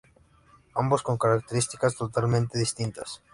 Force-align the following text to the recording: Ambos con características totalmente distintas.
Ambos 0.73 1.03
con 1.03 1.19
características 1.19 1.95
totalmente 1.95 2.57
distintas. 2.57 3.21